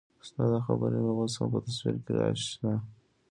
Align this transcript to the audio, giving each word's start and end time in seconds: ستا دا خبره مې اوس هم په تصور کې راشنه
ستا 0.27 0.43
دا 0.51 0.59
خبره 0.67 0.97
مې 1.03 1.11
اوس 1.17 1.33
هم 1.37 1.47
په 1.53 1.59
تصور 1.65 1.95
کې 2.03 2.11
راشنه 2.19 2.73